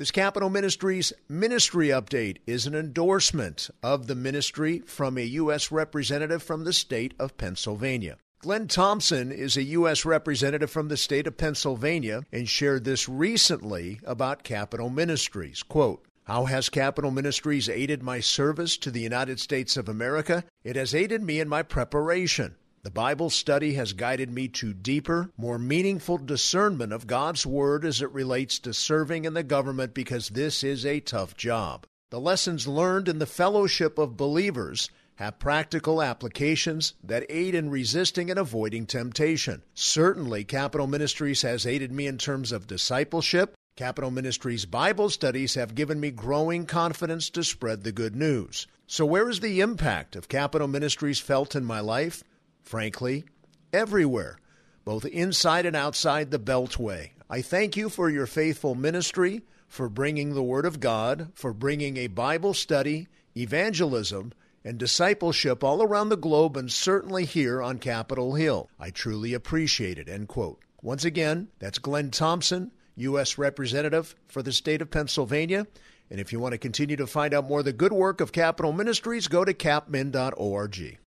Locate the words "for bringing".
59.68-60.34, 61.34-61.96